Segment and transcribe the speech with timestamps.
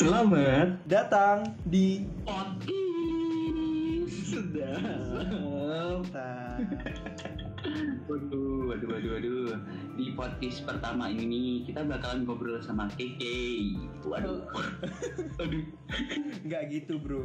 [0.00, 2.72] Selamat datang di podcast.
[4.08, 4.80] Sedap.
[6.08, 6.56] Nah,
[8.08, 9.60] Waduh, waduh, waduh, waduh.
[10.00, 13.76] Di podcast pertama ini kita bakalan ngobrol sama Keke.
[14.00, 14.40] Waduh.
[15.44, 15.68] Aduh.
[16.48, 17.20] nggak gitu bro.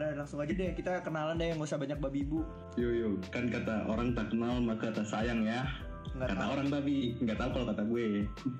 [0.00, 2.40] Nah, langsung aja deh kita kenalan deh nggak usah banyak babi bu.
[2.80, 5.68] Yo yo, kan kata orang tak kenal maka tak sayang ya.
[6.16, 6.52] Nggak Kata tahu.
[6.56, 8.06] orang tapi nggak tahu kalau kata gue.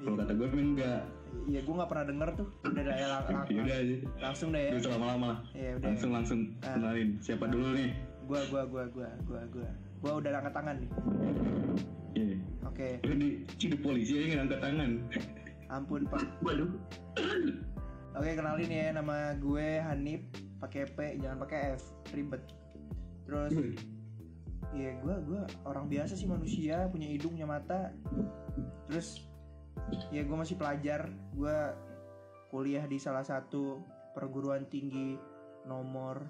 [0.05, 1.01] Kalau kata gue enggak.
[1.47, 2.49] Iya gue nggak pernah denger tuh.
[2.63, 3.97] Udah dah, ya, lang- Ya udah aja.
[4.19, 4.71] langsung deh ya.
[4.73, 5.31] Gak usah lama-lama.
[5.53, 5.87] Iya udah.
[5.87, 6.75] Langsung langsung Ah.
[6.75, 7.09] kenalin.
[7.19, 7.91] Siapa dulu nih?
[8.25, 9.69] Gua gua gua gua gua gua.
[9.99, 10.91] Gua udah angkat tangan nih.
[12.15, 12.37] Iya.
[12.67, 14.91] Oke, Lu di cidu polisi aja angkat tangan.
[15.67, 16.23] ampun pak.
[16.41, 16.71] Waduh.
[18.13, 20.25] Oke kenalin ya nama gue Hanif
[20.57, 22.41] pakai P jangan pakai F ribet.
[23.25, 23.53] Terus
[24.69, 27.95] Iya, gue gua orang biasa sih manusia, punya hidung, punya mata.
[28.87, 29.25] Terus,
[30.11, 31.11] ya gue masih pelajar.
[31.35, 31.57] Gue
[32.51, 33.83] kuliah di salah satu
[34.17, 35.19] perguruan tinggi
[35.67, 36.23] nomor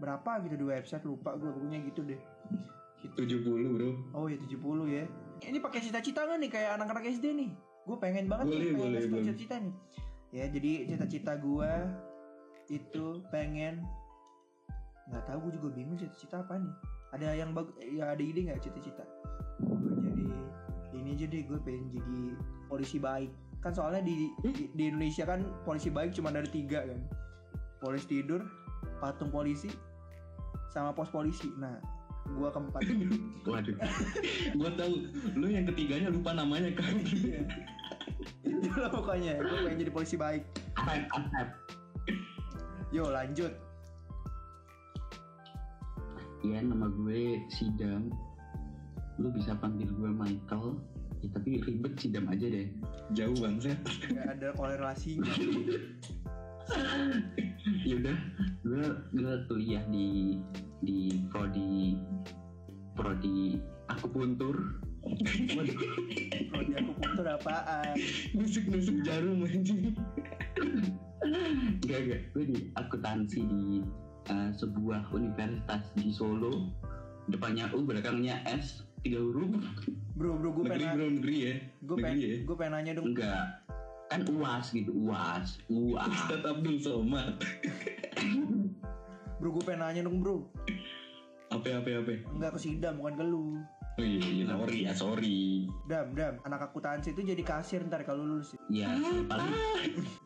[0.00, 2.20] berapa gitu di website lupa gue pokoknya gitu deh.
[3.02, 3.42] Gitu.
[3.44, 3.90] 70 bro.
[4.16, 4.58] Oh ya 70
[4.90, 5.04] ya.
[5.42, 7.50] Ini pakai cita-cita nggak nih kayak anak-anak SD nih?
[7.82, 9.24] Gue pengen banget Boleh, nih, pengen boleh, boleh.
[9.26, 9.74] cita-cita nih.
[10.32, 11.72] Ya jadi cita-cita gue
[12.70, 13.82] itu pengen
[15.10, 16.74] nggak tahu gue juga bingung cita-cita apa nih.
[17.12, 19.04] Ada yang bag ya ada ide nggak cita-cita?
[19.60, 20.26] Gue jadi
[20.96, 22.20] ini aja deh gue pengen jadi
[22.72, 23.28] polisi baik.
[23.60, 27.00] Kan soalnya di, di, di Indonesia kan polisi baik cuma ada tiga kan.
[27.84, 28.40] Polisi tidur,
[28.96, 29.68] patung polisi,
[30.72, 31.52] sama pos polisi.
[31.60, 31.76] Nah,
[32.32, 32.80] gue keempat.
[33.52, 33.76] Waduh.
[34.56, 34.94] gue tahu.
[35.36, 36.96] Lu yang ketiganya lupa namanya kan.
[37.04, 37.44] Iya.
[38.62, 40.42] itu lah pokoknya gue pengen jadi polisi baik
[42.94, 43.52] yo lanjut
[46.42, 48.10] Ya, nama gue Sidam.
[49.14, 50.74] Lu bisa panggil gue Michael.
[51.22, 52.66] Ya, tapi ribet Sidam aja deh.
[53.14, 53.78] Jauh bangsa.
[54.10, 55.30] nggak ada korelasinya
[57.86, 58.18] Ya udah,
[58.62, 58.84] gue
[59.14, 60.38] gue kuliah di
[60.82, 61.98] di prodi
[62.98, 64.82] prodi akupuntur.
[65.58, 65.78] Waduh.
[66.54, 67.98] kalau di aku puntur apaan
[68.38, 69.94] Nusuk-nusuk jarum anjing.
[71.82, 72.20] Gak, gak.
[72.34, 73.64] Gue di akuntansi di
[74.30, 76.70] uh, sebuah universitas di Solo.
[77.30, 79.50] Depannya U, belakangnya S, tiga huruf.
[80.12, 81.54] Bro bro gue Negeri pengen bro, negeri ya.
[81.78, 82.36] gue Negeri pengen ya.
[82.42, 83.44] gue pengen nanya dong Enggak.
[84.06, 85.46] Kan UAS gitu, UAS.
[85.66, 86.12] UAS.
[86.20, 87.32] Ustadz Abdul Somad.
[89.36, 90.36] bro gue pengen nanya dong bro
[91.48, 92.14] Apa apa apa.
[92.30, 93.46] enggak ke sidam bukan ke lu
[93.92, 95.40] Oh iya, iya sorry ya sorry.
[95.84, 98.88] dam dam anak akuntansi itu jadi kasir ntar kalau lulus Ya,
[99.22, 99.52] paling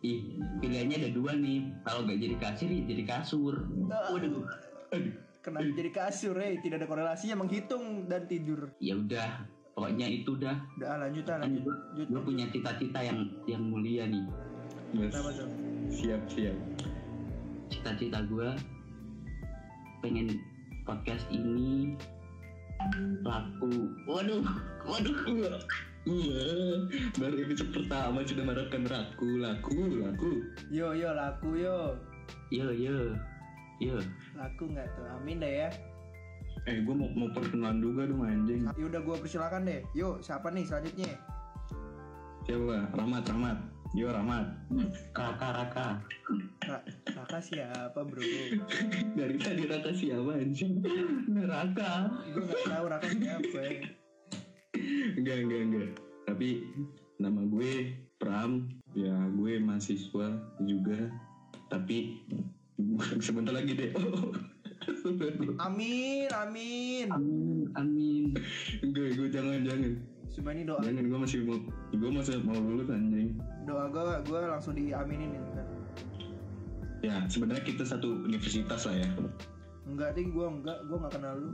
[0.00, 0.22] ih,
[0.56, 1.66] pilihannya ada dua nih.
[1.82, 3.66] Kalau nggak jadi kasir, ya jadi kasur.
[4.06, 4.47] Waduh.
[5.42, 9.42] kenapa jadi kasur eh tidak ada korelasinya menghitung dan tidur Ya udah,
[9.76, 10.56] pokoknya itu dah.
[10.81, 14.25] udah ah, lanjut ah Kan lanjut lanjut gue punya cita-cita yang yang mulia nih.
[15.92, 16.56] Siap siap.
[17.69, 18.48] Cita-cita gue
[20.00, 20.41] pengen
[20.88, 21.92] podcast ini
[23.20, 23.92] laku.
[24.09, 24.41] Waduh,
[24.88, 25.19] waduh.
[27.20, 30.32] Baru episode pertama sudah merasakan laku, laku, laku.
[30.72, 31.98] yo yo laku yo
[32.54, 33.10] Yo, yo,
[33.82, 33.98] yo.
[34.38, 35.69] laku nggak tuh amin deh ya
[36.66, 38.66] Eh, gue mau mau perkenalan juga dong anjing.
[38.75, 39.87] Ya udah gue persilakan deh.
[39.94, 41.15] Yuk, siapa nih selanjutnya?
[42.43, 42.91] Siapa?
[42.91, 43.59] Rahmat, Rahmat.
[43.94, 44.50] Yo Rahmat.
[45.15, 45.88] Raka, Raka.
[46.66, 46.78] Ra
[47.15, 48.19] Raka siapa bro?
[49.15, 50.82] Dari tadi Raka siapa anjing?
[51.31, 52.10] Neraka.
[52.34, 53.59] Gue nggak tahu Raka siapa.
[53.62, 53.72] ya.
[55.15, 55.91] Enggak, enggak, enggak.
[56.27, 56.48] Tapi
[57.22, 58.66] nama gue Pram.
[58.98, 60.34] Ya, gue mahasiswa
[60.66, 61.15] juga.
[61.71, 62.27] Tapi
[63.27, 63.94] sebentar lagi deh.
[65.66, 67.06] Amin, amin.
[67.09, 68.25] Amin, amin.
[68.81, 69.92] enggak, gue jangan, jangan.
[70.31, 71.59] Cuma ini doa Jangan, gue masih mau,
[71.91, 73.34] gue masih mau lulus anjing.
[73.65, 75.42] doa gue gue langsung diaminin ya.
[77.03, 79.09] Ya, sebenarnya kita satu universitas lah ya.
[79.84, 81.50] Enggak deh, gue enggak, gue nggak kenal lu.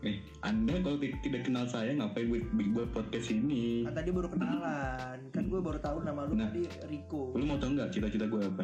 [0.00, 3.82] Eh, Anda kalau ti- tidak kenal saya ngapain buat, buat podcast ini?
[3.82, 6.46] Kan tadi baru kenalan, kan gue baru tahu nama lu Nah.
[6.48, 7.34] tadi Rico.
[7.34, 8.62] Lu mau tau nggak cita-cita gue apa?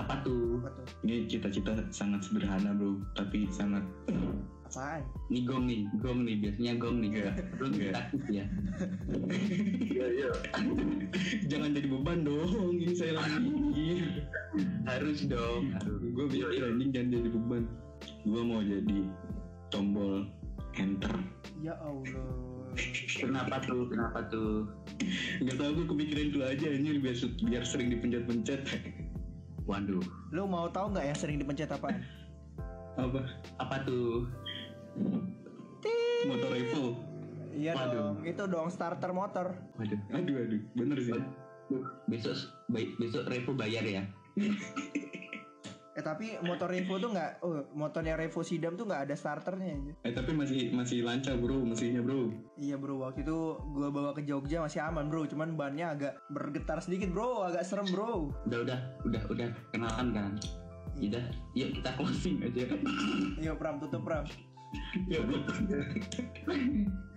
[0.00, 0.62] Apa tuh?
[0.64, 0.84] Apa tuh?
[1.04, 3.84] Ini cita-cita sangat sederhana bro, tapi sangat
[4.72, 5.04] Apaan?
[5.28, 6.36] Ini gong nih, gong nih.
[6.40, 7.10] Biasanya gong nih.
[7.12, 7.92] Enggak, Belum enggak.
[7.92, 8.44] takut ya.
[9.84, 10.28] Iya, iya.
[11.52, 14.16] Jangan jadi beban dong, ini saya lagi.
[14.88, 15.76] Harus dong.
[15.76, 16.00] Harus.
[16.16, 17.62] Gue mikir anjing jangan jadi beban.
[18.24, 18.98] Gue mau jadi
[19.68, 20.24] tombol
[20.80, 21.14] enter.
[21.60, 22.32] Ya Allah.
[23.12, 23.84] Kenapa tuh?
[23.92, 24.64] Kenapa tuh?
[25.44, 28.64] Gak tau gue kepikiran itu aja anjir biar biar sering dipencet-pencet.
[29.72, 30.04] Waduh.
[30.36, 32.04] Lu mau tahu nggak yang sering dipencet apaan?
[33.00, 33.24] Apa?
[33.56, 34.28] Apa tuh?
[36.28, 36.84] Motor Evo.
[37.52, 39.56] Iya dong, itu dong starter motor.
[39.80, 40.00] Waduh.
[40.12, 41.16] Aduh aduh, bener sih.
[42.04, 42.36] besok
[42.68, 44.02] baik besok Revo bayar ya
[45.92, 49.92] Eh tapi motor Revo tuh nggak, oh motornya Revo Sidam tuh nggak ada starternya aja.
[50.08, 52.32] Eh tapi masih masih lancar bro mesinnya bro.
[52.56, 56.80] Iya bro, waktu itu gua bawa ke Jogja masih aman bro, cuman bannya agak bergetar
[56.80, 58.32] sedikit bro, agak serem bro.
[58.48, 60.32] udah udah udah udah kenalan kan
[61.00, 61.24] udah
[61.56, 62.68] yuk kita closing aja
[63.40, 64.24] Yuk Pram, tutup Pram.
[65.06, 65.20] Ya.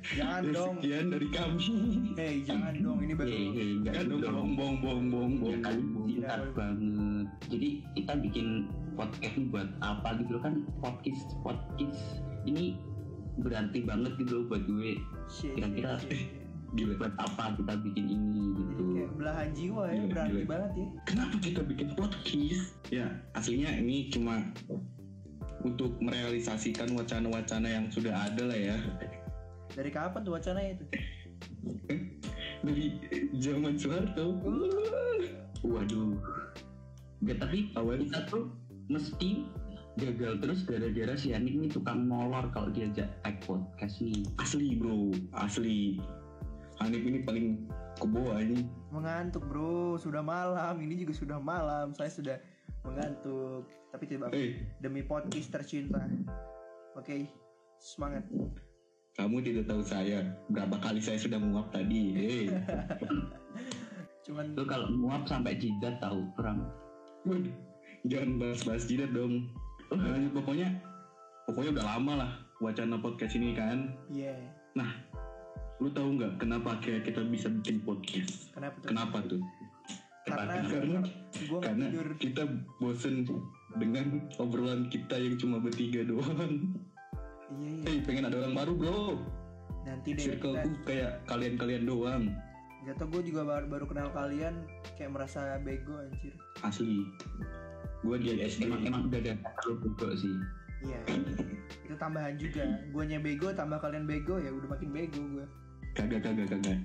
[0.06, 1.66] Jangan Ya, dong, Sekian dari kami.
[2.14, 4.54] hei jangan dong, ini Hei, hei, enggak Kan dong dong.
[4.54, 5.62] bong bong bong bong Ya bong.
[5.66, 6.36] kan Ya.
[6.54, 7.26] banget.
[7.50, 8.48] Jadi kita bikin
[8.94, 12.78] podcast ini buat apa gitu loh kan podcast podcast ini
[13.36, 14.94] berarti banget gitu loh buat gue.
[15.52, 15.98] Kira-kira-.
[16.76, 16.94] Gila.
[17.00, 18.84] Buat apa kita bikin ini gitu.
[18.92, 20.46] kayak belahan jiwa ya, Gila, berarti gila.
[20.46, 20.88] banget ya.
[21.08, 22.64] Kenapa kita bikin podcast?
[22.92, 24.44] Ya aslinya ini cuma
[25.66, 28.78] untuk merealisasikan wacana-wacana yang sudah ada lah ya.
[29.74, 30.86] Dari kapan tuh wacananya itu?
[32.62, 32.86] Dari
[33.42, 34.38] zaman Soeharto.
[35.66, 36.14] Waduh.
[37.26, 38.54] Gak tapi Awal kita tuh
[38.94, 39.50] mesti
[39.96, 44.28] gagal terus gara-gara si Anik nih tukang molor kalau diajak tag podcast nih.
[44.38, 45.10] asli bro,
[45.40, 45.98] asli.
[46.84, 47.66] Hanif ini paling
[47.96, 48.68] kebo ini.
[48.92, 52.38] Mengantuk bro, sudah malam, ini juga sudah malam, saya sudah
[52.84, 53.64] mengantuk.
[53.96, 56.04] Tapi tidak apa, Eh, demi podcast tercinta.
[57.00, 57.32] Oke,
[57.80, 58.28] semangat.
[59.16, 60.20] kamu tidak tahu saya
[60.52, 62.02] berapa kali saya sudah menguap tadi.
[62.20, 62.46] Eh,
[64.28, 66.60] Cuman Lu kalau muap sampai jidat tahu perang.
[68.04, 69.48] jangan bahas-bahas jidat dong.
[69.96, 70.68] Nah, lanjut, pokoknya,
[71.48, 73.96] pokoknya udah lama lah wacana podcast ini kan.
[74.12, 74.36] yeah.
[75.80, 78.52] Lu tahu nggak kenapa akhirnya kita bisa bikin podcast?
[78.52, 78.88] Kenapa tuh?
[78.92, 79.42] Kenapa tuh?
[80.26, 81.00] Karena Karena
[81.48, 82.08] gua karena tidur.
[82.18, 82.44] kita
[82.82, 83.16] bosen
[83.78, 86.74] dengan obrolan kita yang cuma bertiga doang.
[87.54, 87.90] Iya iya.
[87.94, 89.02] Eh, pengen ada orang baru bro.
[89.86, 90.42] Nanti deh kita.
[90.42, 92.24] Circleku kayak kalian-kalian doang.
[92.86, 94.66] Gak tau gue juga baru, baru kenal kalian
[94.98, 96.34] kayak merasa bego anjir.
[96.66, 97.06] Asli.
[98.02, 98.66] Gue di SD.
[98.66, 99.34] Emang emang udah ada
[99.78, 100.36] bego sih.
[100.86, 101.00] Iya.
[101.86, 102.66] itu tambahan juga.
[102.94, 105.46] Guanya bego tambah kalian bego ya udah makin bego gue.
[105.94, 106.80] Kagak, kagak, kagak.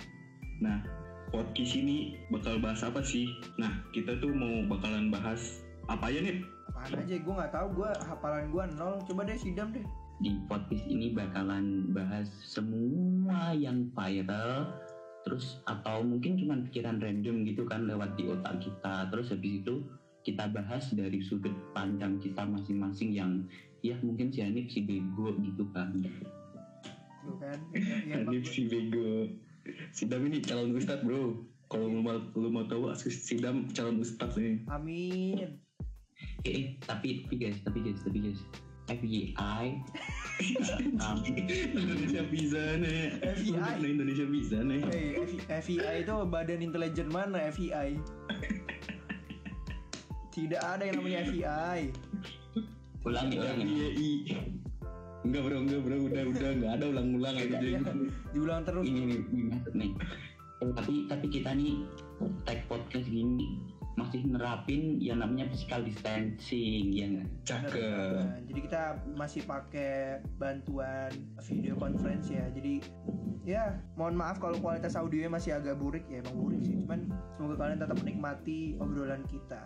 [0.61, 0.85] Nah,
[1.29, 3.29] podcast ini bakal bahas apa sih?
[3.61, 5.61] Nah, kita tuh mau bakalan bahas
[5.93, 6.41] apa ya nih?
[6.73, 8.97] Apaan aja gue nggak tahu gue hafalan gue nol.
[9.05, 9.85] Coba deh sidam deh.
[10.25, 14.69] Di podcast ini bakalan bahas semua yang viral
[15.25, 19.85] terus atau mungkin cuma pikiran random gitu kan lewat di otak kita terus habis itu
[20.25, 23.45] kita bahas dari sudut pandang kita masing-masing yang
[23.85, 25.93] ya mungkin si Hanif si bego gitu kan
[27.21, 27.59] Tuh kan.
[27.77, 29.29] Yang, yang Hanif si bego.
[29.93, 31.45] Sidam ini calon ustad bro.
[31.71, 34.62] Kalau lu mau, lu mau tahu Sidam calon ustad nih.
[34.71, 35.61] Amin.
[36.45, 38.41] eh, eh, tapi tapi guys tapi guys tapi guys
[38.91, 39.65] FBI
[40.99, 41.19] um,
[41.77, 43.12] Indonesia bisa nih.
[43.23, 43.73] FBI.
[43.87, 44.81] Indonesia bisa nih.
[44.89, 45.09] Hey,
[45.49, 48.01] FBI itu badan intelijen mana FBI?
[50.35, 51.81] Tidak ada yang namanya FBI.
[53.01, 53.77] ulangi ulangi.
[55.21, 57.57] Enggak bro, enggak bro, udah udah enggak ada ulang-ulang aja.
[57.61, 57.81] Iya,
[58.33, 58.85] Diulang terus.
[58.89, 59.21] ini nih
[59.77, 59.91] nih
[60.61, 61.89] tapi tapi kita nih
[62.45, 63.57] tag podcast gini
[63.97, 68.49] masih nerapin yang namanya physical distancing ya nggak Cakep.
[68.49, 68.83] Jadi kita
[69.13, 71.13] masih pakai bantuan
[71.45, 72.49] video conference ya.
[72.53, 72.81] Jadi
[73.45, 76.81] ya mohon maaf kalau kualitas audionya masih agak burik ya emang burik sih.
[76.81, 79.61] Cuman semoga kalian tetap menikmati obrolan kita.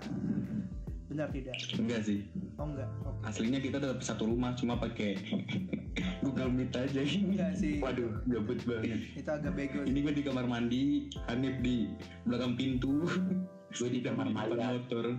[1.08, 1.54] Benar tidak?
[1.76, 2.24] Enggak sih.
[2.56, 2.88] Oh enggak.
[3.04, 3.20] Oke.
[3.28, 5.20] Aslinya kita tetap satu rumah cuma pakai
[6.24, 7.00] Google Meet aja.
[7.04, 7.78] Enggak sih.
[7.84, 9.00] Waduh, gabut banget.
[9.12, 9.84] Itu agak bego.
[9.84, 11.92] Ini gue di kamar mandi, Hanif di
[12.24, 13.04] belakang pintu,
[13.78, 15.12] gue di kamar mayat motor.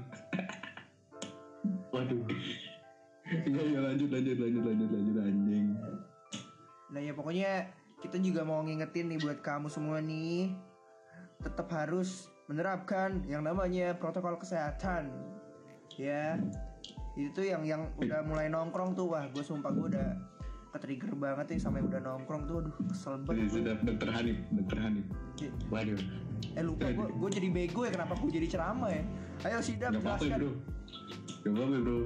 [1.96, 2.28] waduh
[3.26, 5.68] Iya, iya lanjut lanjut lanjut lanjut lanjut anjing.
[6.94, 7.74] Nah ya pokoknya
[8.06, 10.54] kita juga mau ngingetin nih buat kamu semua nih
[11.42, 15.10] tetap harus menerapkan yang namanya protokol kesehatan
[15.96, 16.36] ya
[17.16, 20.08] itu yang yang udah mulai nongkrong tuh wah gue sumpah gue udah
[20.76, 23.56] ketrigger banget nih sampai udah nongkrong tuh aduh kesel banget gua.
[23.56, 25.06] sudah dokter Hanif, dokter Hanif.
[25.72, 26.00] waduh
[26.56, 29.04] eh lupa gue gue jadi bego ya kenapa gue jadi ceramah ya
[29.48, 30.52] ayo sidap jelaskan bro.
[31.46, 32.00] Gak apa-apa bro.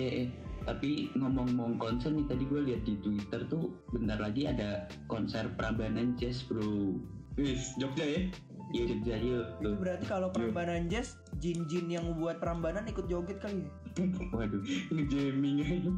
[0.00, 0.28] eh, eh
[0.64, 6.16] tapi ngomong-ngomong konser nih tadi gue lihat di Twitter tuh bentar lagi ada konser Prambanan
[6.16, 6.96] Jazz bro
[7.38, 8.20] Wis, Jogja ya?
[8.68, 13.38] Yuk Jogja yuk itu tuh berarti kalau perambanan jazz jin-jin yang buat perambanan ikut joget
[13.38, 13.70] kali ya
[14.36, 15.90] waduh Ini jamming aja.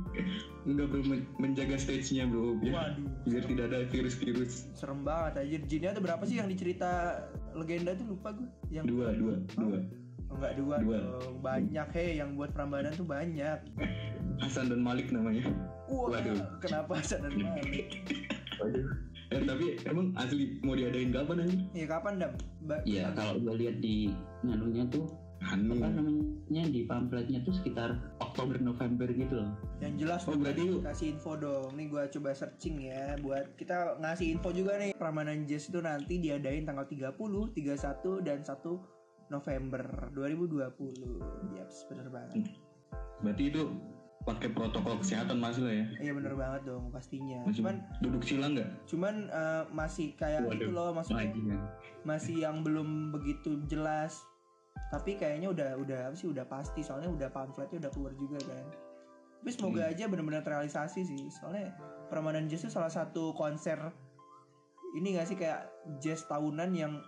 [0.63, 2.57] Enggak bro, men- menjaga stage-nya bro.
[2.57, 4.71] Biar, waduh biar tidak ada virus-virus.
[4.73, 7.21] serem banget aja jinnya ada berapa sih yang dicerita
[7.53, 9.79] legenda tuh lupa gue yang Dua, dua, dua.
[10.27, 10.99] Oh, enggak dua, Dua.
[11.19, 11.43] dong.
[11.43, 13.59] banyak he yang buat perambanan tuh banyak
[14.39, 15.43] Hasan dan Malik namanya.
[15.85, 16.39] wah Waduh.
[16.63, 17.99] kenapa Hasan dan Malik
[18.57, 18.87] waduh
[19.31, 21.61] eh, tapi emang asli mau diadain kapan anjir?
[21.73, 22.33] Iya kapan dam?
[22.63, 24.11] Ba- ya kalau gue lihat di
[24.43, 25.07] nganunya tuh
[25.41, 25.73] Anu.
[25.73, 30.85] apa namanya di pamfletnya tuh sekitar Oktober November gitu loh Yang jelas Oh, berarti lu-
[30.85, 31.73] kasih info dong.
[31.73, 34.93] Nih gua coba searching ya buat kita ngasih info juga nih.
[34.93, 37.17] Prambanan Jazz itu nanti diadain tanggal 30,
[37.51, 38.77] 31 dan 1
[39.31, 39.81] November
[40.13, 41.57] 2020.
[41.57, 42.45] Yaps, bener banget.
[43.21, 43.63] Berarti itu
[44.21, 45.87] pakai protokol kesehatan masih lah ya.
[46.01, 47.41] Iya bener banget dong pastinya.
[47.49, 47.75] Masih Cuman
[48.05, 48.71] duduk silang nggak?
[48.85, 51.61] cuman eh, masih kayak Waduh, itu loh maksudnya Bajingan.
[52.05, 54.21] masih yang belum begitu jelas.
[54.93, 58.67] Tapi kayaknya udah udah apa sih udah pasti soalnya udah pamfletnya udah keluar juga kan.
[59.41, 61.21] Tapi semoga aja benar-benar terrealisasi sih.
[61.33, 61.73] Soalnya
[62.11, 63.79] Permainan Jazz itu salah satu konser
[64.91, 65.71] ini gak sih kayak
[66.03, 66.99] jazz tahunan yang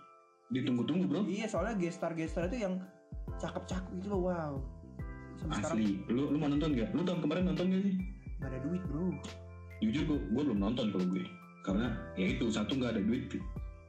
[0.47, 1.21] Ditunggu-tunggu bro.
[1.27, 2.79] iya soalnya gestar gestar itu yang
[3.35, 4.53] cakep-cakep gitu loh wow.
[5.43, 5.87] Sampai sekarang Asli.
[6.07, 6.89] Lu lu mau nonton nggak?
[6.95, 7.95] Lu tahun kemarin nonton nggak sih?
[8.43, 9.07] gak ada duit bro.
[9.79, 11.25] Jujur gua, gua belum nonton kalau gue.
[11.63, 11.87] Karena
[12.19, 13.23] ya itu satu nggak ada duit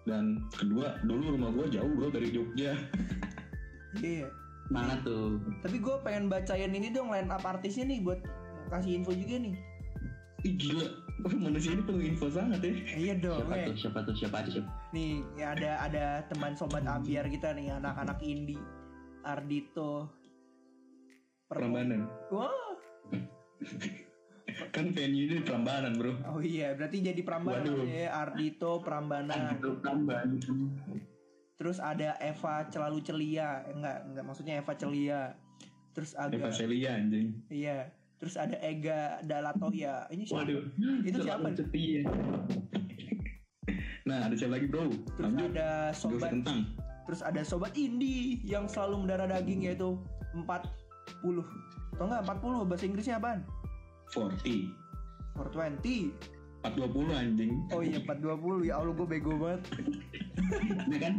[0.05, 2.75] dan kedua dulu rumah gua jauh bro dari Jogja.
[4.03, 4.27] Iya.
[4.75, 8.19] mana tuh Tapi gue pengen bacain ini dong line up artisnya nih buat
[8.67, 9.55] kasih info juga nih.
[10.43, 10.89] Ih gila.
[11.23, 12.75] Wah, manusia ini perlu info sangat ya.
[12.99, 13.47] Iya dong.
[13.47, 13.65] siapa eh.
[13.71, 18.19] tuh siapa tuh siapa tuh Nih ya ada ada teman sobat ambiar kita nih anak-anak
[18.19, 18.59] indie
[19.23, 20.11] Ardito
[21.49, 22.09] Prambanan.
[22.33, 22.51] Wah.
[24.71, 26.15] Kan venue ini Prambanan bro.
[26.31, 27.87] Oh iya, berarti jadi Prambanan Waduh.
[27.91, 29.59] ya, Ardito Prambanan.
[29.59, 30.39] Itu tambahan
[31.55, 35.21] Terus ada Eva Celalu Celia, Eh, enggak, enggak maksudnya Eva Celia.
[35.95, 37.29] Terus Eva agak Celia anjing.
[37.49, 37.91] iya.
[38.19, 40.07] Terus ada Ega Dalatoya.
[40.11, 40.47] Ini siapa?
[40.47, 40.63] Waduh.
[41.05, 41.47] Itu siapa?
[41.53, 42.03] setia
[44.05, 44.89] Nah ada siapa lagi bro?
[44.89, 45.51] Terus Lanjut.
[45.57, 46.31] ada sobat
[47.05, 50.01] terus ada sobat indie yang selalu mendarah daging yaitu
[51.23, 51.45] 40.
[51.95, 53.41] Atau enggak 40 bahasa Inggrisnya apaan?
[54.13, 54.73] 40.
[55.35, 56.13] 420.
[56.65, 57.53] 420 anjing.
[57.77, 59.63] Oh iya 420 ya Allah gue bego banget.
[60.85, 61.15] Nah kan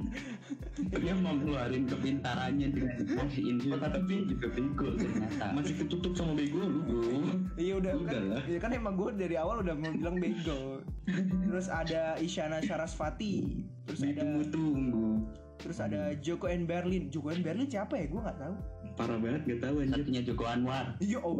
[0.91, 6.61] dia mau ngeluarin kepintarannya dengan ngasih info tapi juga bego ternyata Masih ketutup sama bego
[6.61, 7.01] lu bro.
[7.57, 8.43] Iya udah, Udah kan, lah.
[8.45, 10.83] ya kan emang gue dari awal udah mau bilang bego.
[11.47, 13.65] Terus ada Isyana Sarasvati.
[13.89, 15.25] Terus ada Ditunggu-tunggu.
[15.59, 17.07] Terus ada Joko and Berlin.
[17.09, 18.05] Joko and Berlin siapa ya?
[18.09, 18.55] Gue nggak tahu.
[18.95, 20.07] Parah banget gak tahu anjir.
[20.07, 21.35] satunya Joko Anwar Iya oh.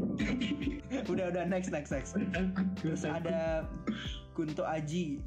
[1.07, 2.12] udah udah next next next.
[2.84, 3.63] Terus ada
[4.36, 5.24] Kunto Aji.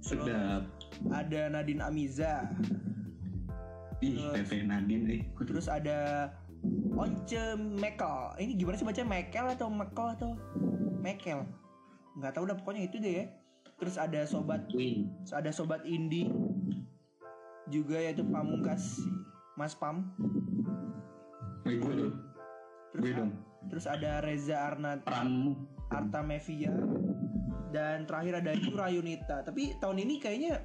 [0.00, 0.64] Sedap.
[1.12, 2.48] Ada Nadine Amiza.
[4.00, 5.20] Ih, Terus- Teteh Nadine eh.
[5.44, 6.30] Terus ada
[6.96, 8.16] Once Mekel.
[8.40, 10.30] Ini gimana sih baca Mekel atau Mekel atau
[11.04, 11.44] Mekel?
[12.16, 13.24] Nggak tahu udah pokoknya itu deh ya.
[13.76, 16.32] Terus ada sobat Win ada sobat indie
[17.66, 19.02] juga yaitu Pamungkas
[19.54, 20.06] Mas Pam
[21.64, 22.14] gue dong.
[22.92, 23.30] terus Gue dong.
[23.66, 25.58] terus ada Reza Arnat Pramu
[25.88, 26.70] Artamevia
[27.68, 30.62] dan terakhir ada Yura Yunita tapi tahun ini kayaknya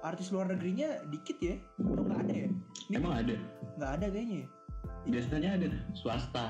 [0.00, 2.48] artis luar negerinya dikit ya atau nggak ada ya
[2.86, 3.36] ini Emang ada?
[3.74, 4.48] nggak ada kayaknya ya
[5.04, 5.68] Biasanya ada.
[5.92, 6.46] swasta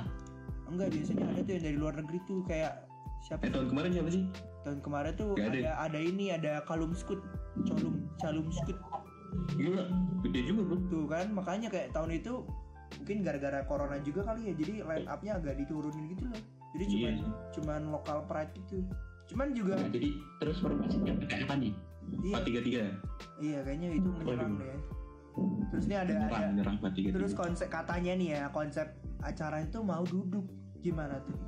[0.66, 2.72] enggak biasanya ada tuh yang dari luar negeri tuh kayak
[3.20, 4.24] siapa Eh tahun kemarin siapa sih?
[4.64, 5.54] tahun kemarin tuh ada.
[5.54, 7.22] ada ada ini ada Kalum Skut
[7.64, 8.78] Colum Calum Skut
[9.54, 9.84] Gila,
[10.22, 10.76] gede juga bro.
[10.86, 12.42] tuh kan makanya kayak tahun itu
[12.94, 16.40] mungkin gara-gara corona juga kali ya jadi line up-nya agak diturunin gitu loh
[16.72, 17.14] jadi Iya cuman
[17.52, 18.76] cuman lokal pride gitu
[19.26, 21.72] cuman juga Nah, jadi terus formasinya pakai apa nih
[22.20, 23.40] iya 433.
[23.40, 24.62] iya kayaknya itu menyerang Waduh.
[24.62, 24.78] deh
[25.68, 27.14] terus ini ada ada Menyerang, menyerang 433.
[27.14, 28.86] terus konsep katanya nih ya konsep
[29.20, 30.44] acara itu mau duduk
[30.78, 31.38] gimana tuh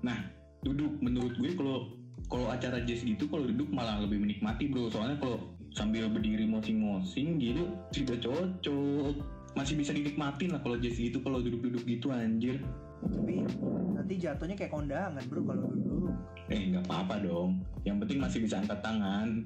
[0.00, 0.20] Nah,
[0.60, 1.88] duduk menurut gue kalau
[2.24, 4.86] kalau acara jazz gitu kalau duduk malah lebih menikmati bro.
[4.86, 9.14] Soalnya kalau sambil berdiri mosing-mosing gitu tidak cocok.
[9.54, 12.62] Masih bisa dinikmatin lah kalau jazz gitu kalau duduk-duduk gitu anjir.
[13.04, 13.44] tapi
[13.92, 16.14] nanti jatuhnya kayak kondangan bro kalau duduk
[16.48, 17.60] Eh nggak apa-apa dong.
[17.84, 19.44] Yang penting masih bisa angkat tangan.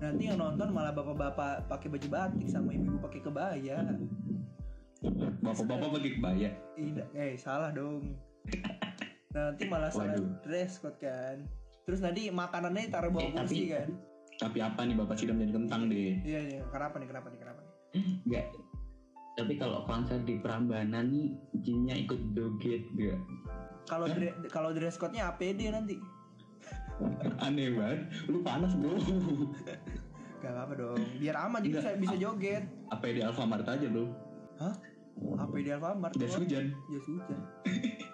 [0.00, 3.78] nanti yang nonton malah bapak-bapak pakai baju batik sama ibu-ibu pakai kebaya
[5.40, 6.50] Bapak-bapak pakai kebaya.
[6.74, 8.16] Tidak, eh salah dong.
[9.30, 10.28] nanti malah salah Waduh.
[10.42, 11.44] dress code kan.
[11.84, 13.88] Terus nanti makanannya taruh bawah Eh, tapi- kursi kan.
[14.40, 16.16] Tapi apa nih Bapak Sidam jadi kentang deh.
[16.24, 17.72] Iya iya, kenapa nih kenapa nih kenapa nih?
[18.24, 18.46] Enggak.
[19.36, 21.28] Tapi kalau konser di Prambanan nih
[21.60, 23.20] jinnya ikut joget gak?
[23.84, 26.00] Kalau dre- kalau dress code-nya APD nanti.
[27.44, 28.00] Aneh banget.
[28.32, 28.96] Lu panas bro.
[30.40, 31.00] Gak apa-apa dong.
[31.20, 32.00] Biar aman jadi bisa, Enggak.
[32.00, 32.64] bisa joget.
[32.88, 34.04] apa di Alfamart aja bro.
[34.56, 34.74] Hah?
[35.36, 36.12] APD Alfamart.
[36.16, 36.72] Jas hujan.
[36.88, 37.40] Jas hujan.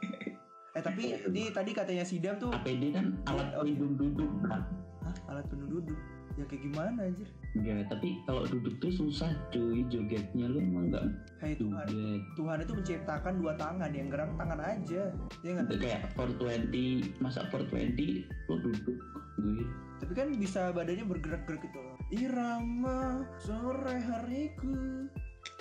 [0.77, 4.61] eh tapi ini tadi katanya Sidam tuh APD kan alat Oh, pelindung duduk kan?
[5.01, 5.97] Hah, alat penuh duduk.
[6.37, 7.29] Ya kayak gimana anjir?
[7.57, 11.05] Enggak, tapi kalau duduk tuh susah cuy jogetnya lu emang enggak
[11.41, 11.87] Hai Tuhan.
[11.89, 12.21] joget.
[12.37, 15.03] Tuhan itu menciptakan dua tangan yang gerak tangan aja.
[15.41, 15.53] Ya?
[15.65, 18.99] Itu kayak 420 masa 420 lu duduk
[19.37, 19.65] gue
[20.01, 25.09] tapi kan bisa badannya bergerak-gerak gitu loh irama sore hariku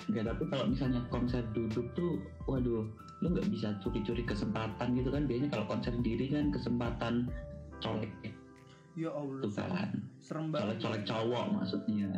[0.06, 2.86] Enggak, tapi kalau misalnya konser duduk tuh, waduh,
[3.22, 5.26] lu nggak bisa curi-curi kesempatan gitu kan.
[5.26, 7.26] Biasanya kalau konser sendiri kan kesempatan
[7.82, 8.10] colek
[8.96, 9.88] ya allah tuh kan.
[10.18, 12.10] serem banget Colek-colek cowok maksudnya.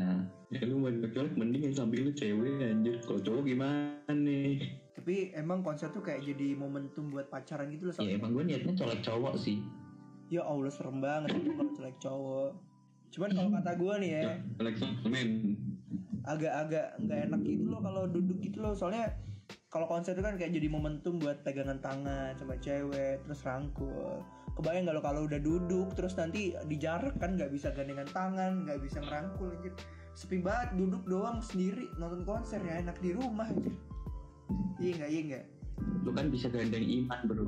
[0.48, 2.96] Ya lu mau colek mending yang sambil lu cewek anjir.
[3.04, 4.62] Kalau cowok gimana nih?
[4.98, 8.74] tapi emang konser tuh kayak jadi momentum buat pacaran gitu loh Ya emang gue niatnya
[8.74, 9.62] colek cowok sih.
[10.28, 12.50] ya allah serem banget itu kalau colek cowok
[13.08, 14.22] cuman kalau kata gue nih ya
[14.60, 14.74] Colek
[15.08, 15.56] men.
[16.28, 19.08] agak-agak nggak enak gitu loh kalau duduk gitu loh soalnya
[19.72, 24.20] kalau konser itu kan kayak jadi momentum buat pegangan tangan sama cewek terus rangkul
[24.58, 28.98] kebayang lo kalau udah duduk terus nanti dijarak kan nggak bisa gandengan tangan nggak bisa
[28.98, 29.72] ngerangkul anjir
[30.18, 33.74] sepi banget duduk doang sendiri nonton konser ya enak di rumah anjir
[34.82, 35.44] iya nggak iya nggak
[36.04, 37.42] Lu kan bisa gandeng iman bro.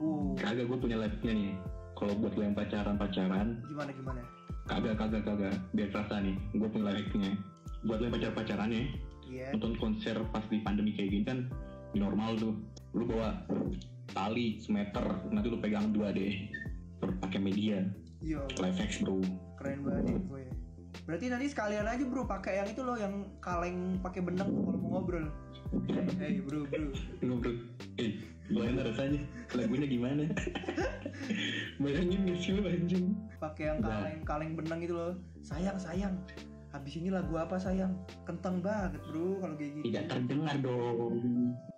[0.00, 1.52] uh Kagak gue punya live-nya nih.
[1.96, 4.20] Kalau buat lu yang pacaran-pacaran, gimana gimana
[4.64, 5.54] kagak kagak kagak.
[5.76, 7.32] Biar terasa nih, gue punya live-nya.
[7.84, 8.82] Buat lu yang pacar-pacaran ya,
[9.28, 11.38] iya nonton konser pas di pandemi kayak gini kan
[11.92, 12.54] normal tuh.
[12.96, 13.36] Lu bawa
[14.10, 16.50] tali semeter, nanti lu pegang dua deh.
[17.00, 17.80] Pakai media,
[18.20, 18.40] iya.
[18.60, 19.20] Live X bro.
[19.60, 20.44] keren banget ya gue
[21.04, 24.78] berarti nanti sekalian aja bro pakai yang itu loh yang kaleng pakai benang tuh kalau
[24.78, 25.26] mau ngobrol.
[25.90, 26.90] Hey, hey bro bro.
[27.22, 27.56] Ngobrol.
[27.98, 28.14] Eh
[28.50, 29.20] enak rasanya.
[29.54, 30.26] Lagunya gimana?
[31.82, 33.14] Bayangin gak sih lo anjing?
[33.38, 35.12] Pakai yang kaleng kaleng benang gitu loh.
[35.42, 36.14] Sayang sayang
[36.70, 37.92] habis ini lagu apa sayang?
[38.22, 41.18] Kentang banget bro kalau kayak gitu Tidak terdengar dong.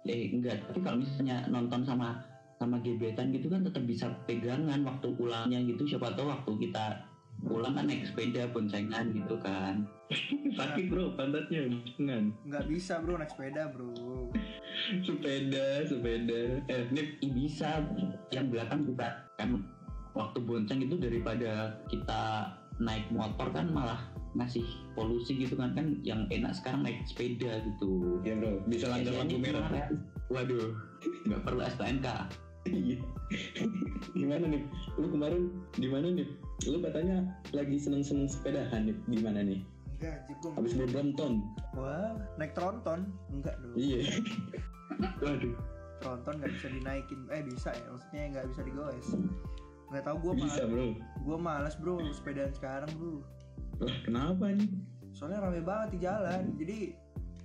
[0.05, 2.21] Eh enggak, tapi kalau misalnya nonton sama
[2.61, 5.83] sama gebetan gitu kan tetap bisa pegangan waktu pulangnya gitu.
[5.89, 7.09] Siapa tahu waktu kita
[7.43, 9.83] pulang kan naik sepeda boncengan gitu kan.
[10.61, 14.29] sakit bro pantatnya jangan nggak bisa bro naik sepeda bro.
[15.03, 16.41] Sepeda sepeda.
[16.69, 17.81] Eh ini Ih, bisa.
[18.31, 19.09] Yang belakang juga
[19.41, 19.59] kan
[20.13, 24.65] waktu bonceng itu daripada kita naik motor kan malah ngasih
[24.97, 28.21] polusi gitu kan kan yang enak sekarang naik sepeda gitu.
[28.25, 28.61] Ya bro.
[28.69, 29.67] Bisa langgar lampu merah
[30.33, 30.73] waduh.
[31.29, 32.07] Nggak perlu STNK
[32.71, 32.99] Iya.
[34.19, 34.63] gimana nih?
[34.95, 36.29] Lu kemarin di mana nih?
[36.71, 38.97] Lu katanya lagi seneng seneng sepedahan nih.
[39.11, 39.61] Di mana nih?
[40.03, 41.47] Enggak gua habis berbronton
[41.79, 43.07] wah naik tronton.
[43.31, 44.03] Enggak dong iya.
[45.23, 45.55] Waduh.
[46.03, 47.21] Tronton nggak bisa dinaikin.
[47.31, 49.09] Eh bisa ya maksudnya nggak bisa digoes.
[49.93, 50.71] Nggak tahu gue bisa malas.
[50.73, 50.89] bro.
[51.23, 53.23] Gue malas bro sepedaan sekarang bro
[53.83, 54.71] lah kenapa nih?
[55.13, 56.43] Soalnya rame banget di jalan.
[56.57, 56.79] Jadi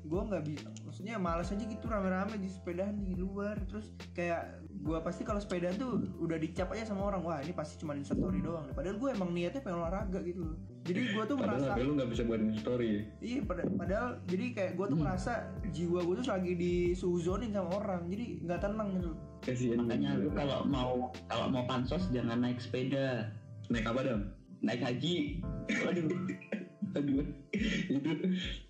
[0.07, 3.59] gue nggak bisa maksudnya malas aja gitu rame-rame di sepedaan di luar.
[3.67, 7.75] Terus kayak gue pasti kalau sepedaan tuh udah dicap aja sama orang wah ini pasti
[7.81, 8.71] cuma instastory doang.
[8.71, 10.57] Padahal gue emang niatnya pengen olahraga gitu loh.
[10.87, 12.91] Jadi gue tuh padahal merasa HP lu nggak bisa buat story.
[13.19, 15.33] Iya pada- padahal jadi kayak gue tuh merasa
[15.75, 18.01] jiwa gue tuh lagi di suzonin sama orang.
[18.07, 19.11] Jadi nggak tenang gitu.
[19.43, 23.27] Kasihan makanya lu kalau mau kalau mau pansos jangan naik sepeda.
[23.67, 25.41] Naik apa dam naik haji.
[25.85, 26.09] Waduh.
[26.95, 27.25] Aduh.
[27.91, 28.11] Itu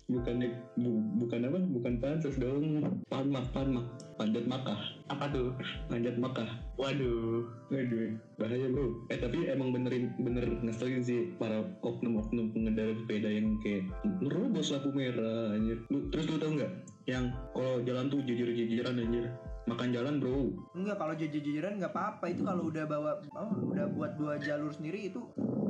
[0.08, 1.58] bukan naik bu- bukan apa?
[1.60, 2.82] Bukan pansos dong.
[3.08, 3.86] Panmak panmak
[4.18, 5.54] panjat makah apa tuh?
[5.86, 7.46] Panjat makah waduh.
[7.70, 9.06] Waduh, bahaya bro.
[9.12, 13.86] Eh tapi emang benerin bener ngeselin sih para oknum-oknum pengendara sepeda yang kayak
[14.24, 15.78] nerobos lampu merah anjir.
[15.88, 16.72] Lu, terus lu tau nggak?
[17.06, 17.24] Yang
[17.54, 19.26] kalau jalan tuh jijir-jijiran anjir.
[19.68, 20.48] Makan jalan bro.
[20.72, 22.24] enggak kalau jajar-jajaran nggak apa-apa.
[22.32, 25.20] Itu kalau udah bawa oh, udah buat dua jalur sendiri itu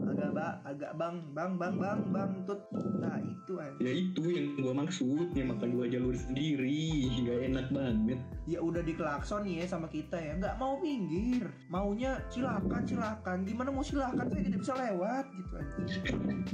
[0.08, 2.60] agak ba agak bang bang bang bang bang tut.
[2.98, 7.66] Nah itu aja Ya itu yang gua maksud, yang makan dua jalur sendiri, nggak enak
[7.74, 8.20] banget.
[8.48, 10.32] ya udah diklakson nih ya sama kita ya.
[10.38, 11.50] Nggak mau minggir.
[11.68, 13.44] Maunya silakan silakan.
[13.44, 14.24] Gimana mau silakan?
[14.30, 16.00] Saya tidak bisa lewat gitu aja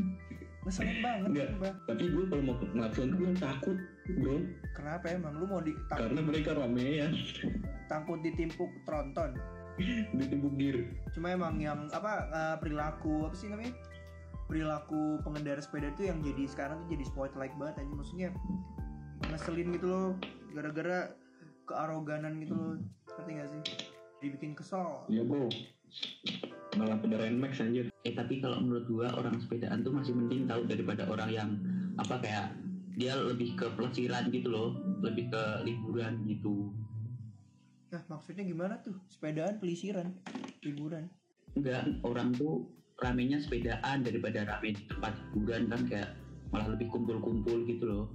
[0.64, 1.50] ngeselin banget Nggak.
[1.84, 4.36] Tapi gue kalau mau ngelakson gua takut bro,
[4.76, 5.40] kenapa emang?
[5.40, 7.12] Lu mau ditangkut karena mereka ramean
[7.88, 9.36] tangkut ditimpuk tronton.
[10.18, 10.86] Ditimbuk dir.
[11.10, 13.74] cuma emang yang apa eh, perilaku apa sih namanya?
[14.46, 18.28] Perilaku pengendara sepeda itu yang jadi sekarang tuh jadi spotlight banget aja maksudnya
[19.32, 20.10] ngeselin gitu loh.
[20.54, 21.10] Gara-gara
[21.66, 22.74] kearoganan gitu loh.
[23.18, 23.62] Ngerti gak sih?
[24.22, 25.10] Dibikin kesel.
[25.10, 25.50] Ya bro,
[26.78, 27.90] malah kendaraan Max anjir.
[28.04, 31.50] eh tapi kalau menurut gua orang sepedaan tuh masih mending tahu daripada orang yang
[31.96, 32.52] apa kayak
[32.94, 34.70] dia lebih ke pelesiran gitu loh
[35.02, 36.70] lebih ke liburan gitu.
[37.90, 38.94] Nah maksudnya gimana tuh?
[39.10, 40.14] Sepedaan pelisiran
[40.62, 41.10] liburan.
[41.58, 42.70] Enggak orang tuh
[43.02, 46.10] ramenya sepedaan daripada rame di tempat hiburan kan kayak
[46.54, 48.06] malah lebih kumpul-kumpul gitu loh.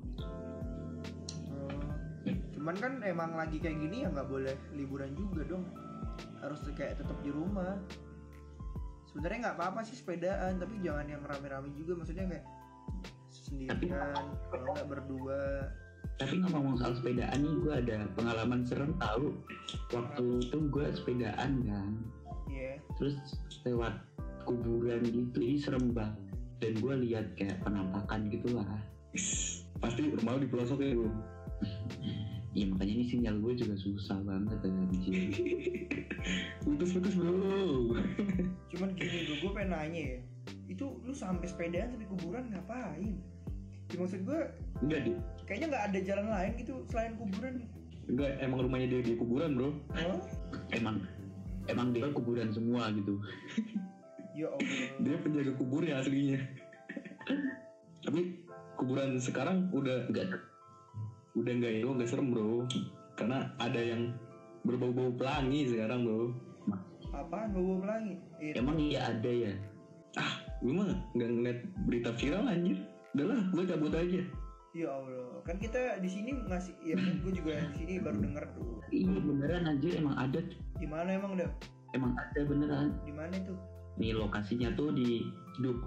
[1.59, 2.35] Oh.
[2.55, 5.63] cuman kan emang lagi kayak gini ya nggak boleh liburan juga dong.
[6.39, 7.75] Harus kayak tetap di rumah.
[9.11, 11.99] Sebenarnya nggak apa-apa sih sepedaan tapi jangan yang rame-rame juga.
[11.99, 12.45] Maksudnya kayak
[13.49, 15.41] sendirian kalau nggak berdua.
[16.19, 19.33] Tapi ngomong soal sepedaan nih gue ada pengalaman serem tahu.
[19.95, 21.91] Waktu itu gue sepedaan kan.
[22.51, 23.15] Ya terus
[23.63, 24.03] lewat
[24.43, 26.19] kuburan gitu ini serem banget.
[26.59, 28.67] Dan gue lihat kayak penampakan gitu lah.
[29.79, 31.11] Pasti rumah lu di pelosok ya bro.
[32.49, 35.29] ya makanya ini sinyal gue juga susah banget anjir
[36.65, 37.95] Putus-putus bro.
[38.75, 40.19] cuman gini bro gue pengen nanya ya.
[40.67, 43.23] Itu lu sampai sepedaan sampai kuburan ngapain
[43.89, 44.41] ya, maksud gue
[44.79, 45.11] Enggak di,
[45.43, 47.53] kayaknya nggak ada jalan lain gitu selain kuburan
[48.09, 49.69] enggak emang rumahnya dia di kuburan bro.
[49.69, 50.21] oh
[50.73, 50.95] emang
[51.69, 53.21] emang dia kuburan semua gitu
[54.33, 56.39] ya allah Dia penjaga kuburnya aslinya.
[57.99, 58.39] Tapi
[58.79, 60.31] kuburan sekarang udah enggak
[61.35, 62.63] udah enggak itu enggak serem bro.
[63.19, 64.15] Karena ada yang
[64.63, 66.31] berbau-bau pelangi sekarang bro.
[67.09, 69.49] apaan bawa pelangi Eh, emang iya ada ya
[70.59, 72.79] Gue mah nggak ngeliat berita viral anjir.
[73.17, 74.21] Udah lah, gue cabut aja.
[74.69, 78.77] ya allah kan kita di sini ngasih ya gue juga di sini baru denger tuh.
[78.93, 80.39] Iya beneran anjir emang ada.
[80.77, 81.49] Di mana emang udah
[81.97, 82.93] emang ada beneran.
[83.01, 83.57] Di mana itu?
[83.97, 85.25] Nih lokasinya tuh di
[85.57, 85.81] Duk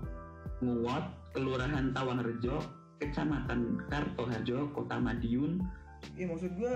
[0.67, 2.59] Nguwot Kelurahan Tawangrejo
[2.99, 5.63] Kecamatan Kartoharjo Kota Madiun.
[6.19, 6.75] Ya maksud gue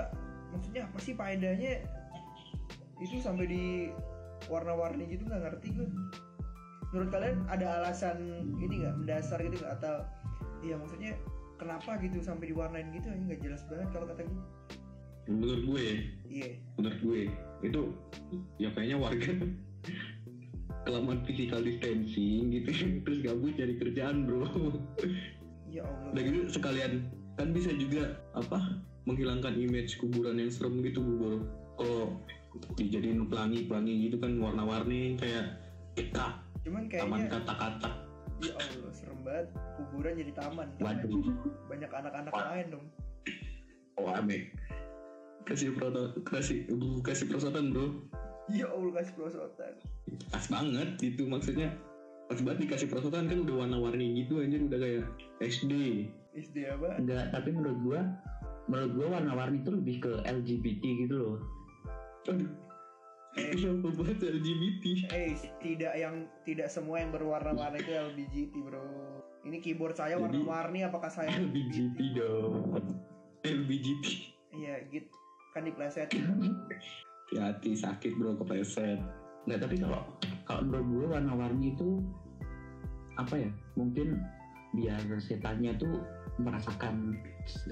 [0.54, 1.82] maksudnya apa sih faedahnya?
[3.02, 3.64] Itu sampai di
[4.46, 5.88] warna-warni gitu nggak ngerti gue
[6.94, 9.74] menurut kalian ada alasan ini nggak mendasar gitu nggak?
[9.82, 10.06] Atau
[10.64, 11.12] iya maksudnya
[11.56, 14.44] kenapa gitu sampai diwarnain gitu ini nggak jelas banget kalau kata gue
[15.26, 15.98] Menurut gue ya,
[16.30, 16.48] iya.
[16.78, 17.20] Menurut gue
[17.66, 17.82] itu
[18.62, 19.32] ya kayaknya warga
[20.86, 22.70] kelamaan physical distancing gitu
[23.04, 24.46] terus gabut cari kerjaan bro.
[25.66, 26.14] Ya allah.
[26.14, 28.78] Udah gitu sekalian kan bisa juga apa
[29.10, 31.42] menghilangkan image kuburan yang serem gitu bro.
[31.74, 32.22] Kalau
[32.78, 35.58] dijadiin pelangi-pelangi gitu kan warna-warni kayak
[35.98, 37.90] kita cuman taman kayaknya kata-kata.
[38.46, 38.85] Ya allah
[39.26, 40.68] banget kuburan jadi taman.
[40.78, 41.26] Waduh.
[41.66, 42.86] Banyak anak-anak main dong.
[43.98, 44.54] Oh ame
[45.46, 46.66] kasih proto kasih
[47.06, 48.06] kasih prosotan bro.
[48.50, 49.74] Ya allah kasih pelosotan
[50.30, 51.70] pas banget itu maksudnya.
[52.26, 55.02] Pas banget dikasih prosotan kan udah warna-warni gitu anjir udah kayak
[55.38, 55.72] SD
[56.34, 56.98] SD apa?
[56.98, 58.00] Enggak tapi menurut gua
[58.66, 61.38] menurut gua warna-warni itu lebih ke LGBT gitu loh.
[62.26, 62.50] Aduh.
[63.36, 63.52] Eh.
[63.84, 69.15] Banget LGBT Eh, tidak yang tidak semua yang berwarna-warni itu LBGT, Bro.
[69.46, 72.74] Ini keyboard saya warna-warni apakah saya LBGT dong.
[73.46, 74.04] LBGT
[74.56, 75.06] Iya, git
[75.54, 76.10] kan dipleset.
[77.32, 78.98] hati sakit bro kepleset.
[79.46, 80.02] Enggak tapi kalau
[80.44, 82.02] kalau menurut gua warna-warni itu
[83.16, 84.20] apa ya mungkin
[84.76, 86.02] biar setannya tuh
[86.36, 87.16] merasakan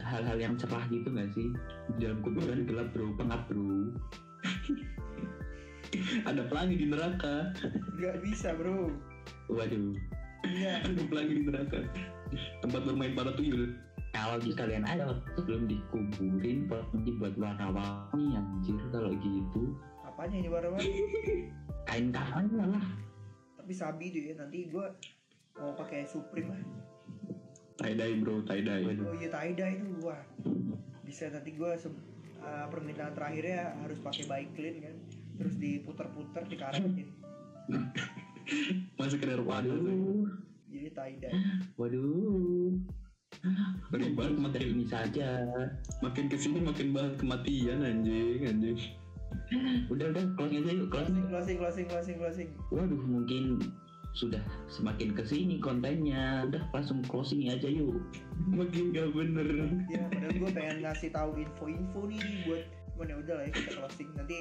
[0.01, 1.51] hal-hal yang cerah gitu nggak sih?
[1.99, 3.91] Di dalam kuburan gelap bro pengap bro.
[6.27, 7.55] Ada pelangi di neraka.
[8.03, 8.91] Gak bisa, Bro.
[9.47, 9.95] waduh
[10.45, 10.73] Iya.
[10.83, 11.79] ada pelangi di neraka
[12.61, 13.73] tempat bermain para tuyul
[14.11, 20.87] kalau di kalian ada sebelum dikuburin pergi buat warna-warni anjir kalau gitu Apanya ini warna-warni?
[21.89, 22.87] kain kafannya lah
[23.59, 24.93] Tapi sabi tuh ya, nanti gua
[25.55, 26.63] mau pakai Supreme lah.
[27.75, 29.05] tie dye bro tie dye Waduh.
[29.05, 30.21] Oh iya, tie-dye itu wah.
[31.03, 31.91] Bisa nanti gua se-
[32.39, 34.97] uh, permintaan terakhirnya harus pakai bike clean kan.
[35.35, 37.09] Terus diputer-puter dikaretin.
[38.99, 39.47] masuk ke tuh.
[39.47, 40.27] Waduh.
[40.71, 41.31] Jadi tie-dye.
[41.79, 42.75] waduh.
[43.91, 45.43] Ngeri banget dari ini saja.
[46.01, 48.79] makin ke sini makin banget kematian anjing anjing.
[49.91, 51.25] Udah udah closing aja yuk closing.
[51.29, 52.51] Closing, closing, closing, closing.
[52.71, 53.59] waduh mungkin
[54.15, 56.47] sudah semakin ke sini kontennya.
[56.47, 57.99] Udah langsung closing aja yuk.
[58.47, 59.49] Makin gak bener.
[59.91, 62.63] Ya padahal gue pengen ngasih tahu info-info nih buat
[62.95, 64.09] cuman ya udah lah ya kita closing.
[64.15, 64.39] Nanti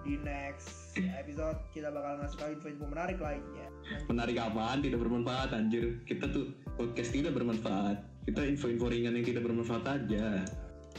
[0.00, 3.68] di next episode kita bakal ngasih tahu info-info menarik lainnya.
[4.08, 4.80] Menarik apaan?
[4.80, 6.00] Tidak bermanfaat anjir.
[6.08, 8.00] Kita tuh podcast tidak bermanfaat.
[8.24, 10.44] Kita info-info ringan yang tidak bermanfaat aja.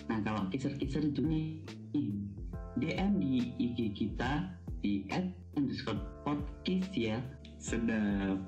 [0.08, 1.46] Nah kalau kisah-kisah itu nih
[2.80, 4.48] DM di IG kita
[4.82, 5.26] di at
[5.58, 7.18] underscore podcast ya.
[7.62, 8.40] Sedap.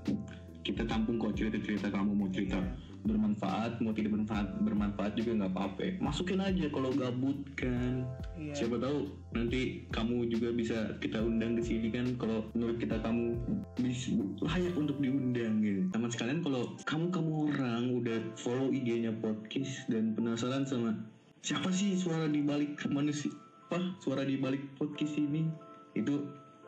[0.64, 2.56] Kita tampung kok cerita-cerita kamu mau cerita
[3.04, 5.88] bermanfaat mau tidak bermanfaat bermanfaat juga nggak apa-apa.
[6.00, 8.08] Masukin aja kalau gabut kan.
[8.40, 8.54] Iya.
[8.56, 13.36] Siapa tahu nanti kamu juga bisa kita undang ke sini kan kalau menurut kita kamu
[13.80, 15.82] bisa layak untuk diundang gitu.
[15.92, 20.96] Sama sekalian kalau kamu kamu orang udah follow IG-nya podcast dan penasaran sama
[21.44, 23.28] siapa sih suara di balik manusia
[23.68, 25.50] apa suara di balik podcast ini
[25.98, 26.24] itu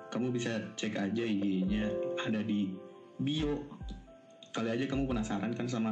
[0.09, 1.91] kamu bisa cek aja IG-nya
[2.25, 2.73] ada di
[3.21, 3.61] bio.
[4.55, 5.91] Kali aja kamu penasaran kan sama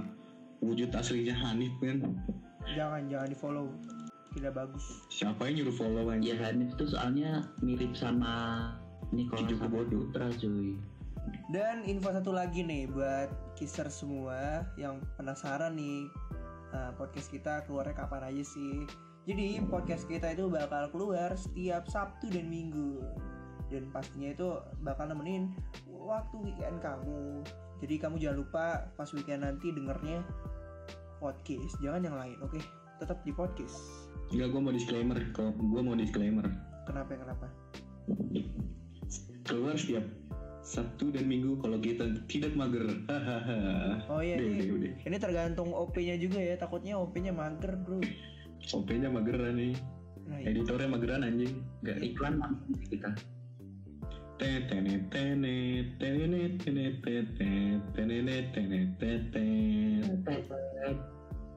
[0.63, 1.99] wujud aslinya Hanif kan
[2.71, 3.67] jangan jangan di follow.
[4.34, 5.06] Tidak bagus.
[5.13, 8.65] Siapa yang nyuruh follow aja ya Hanif tuh soalnya mirip sama
[9.13, 10.02] Nicola Cucu bodoh.
[10.10, 10.73] Saputra cuy.
[11.54, 16.10] Dan info satu lagi nih buat kiser semua yang penasaran nih.
[16.73, 18.89] Uh, podcast kita keluarnya kapan aja sih?
[19.30, 22.99] Jadi podcast kita itu bakal keluar setiap Sabtu dan Minggu.
[23.69, 25.54] Dan pastinya itu bakal nemenin
[25.88, 27.45] waktu weekend kamu.
[27.86, 28.65] Jadi kamu jangan lupa
[28.97, 30.26] pas weekend nanti dengernya
[31.24, 32.60] podcast, jangan yang lain, oke?
[33.00, 33.80] Tetap di podcast.
[34.36, 35.18] Enggak, gue mau disclaimer.
[35.32, 36.44] Kalau gue mau disclaimer.
[36.84, 37.48] Kenapa kenapa?
[39.48, 40.04] Keluar setiap
[40.64, 42.92] Sabtu dan Minggu kalau kita tidak mager.
[44.12, 44.92] Oh iya, Udah, ini, udah.
[45.08, 46.60] ini tergantung OP-nya juga ya.
[46.60, 48.04] Takutnya OP-nya mager, bro.
[48.76, 49.76] OP-nya mageran nih.
[50.28, 50.52] Nah, iya.
[50.52, 51.64] Editornya mageran anjing.
[51.84, 51.98] Enggak.
[52.04, 52.34] iklan
[52.92, 53.12] kita
[54.34, 55.08] Tetenet